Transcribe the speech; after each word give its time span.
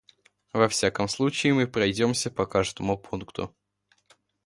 Во 0.51 0.67
всяком 0.67 1.07
случае, 1.07 1.53
мы 1.53 1.67
пройдемся 1.67 2.31
по 2.31 2.47
каждому 2.47 2.97
пункту. 2.97 3.55